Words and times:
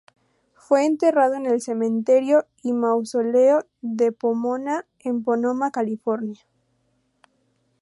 Fue 0.55 0.87
enterrado 0.87 1.35
en 1.35 1.45
el 1.45 1.61
Cementerio 1.61 2.47
y 2.63 2.73
Mausoleo 2.73 3.67
de 3.81 4.11
Pomona 4.11 4.87
en 5.01 5.21
Pomona, 5.23 5.69
California. 5.69 6.41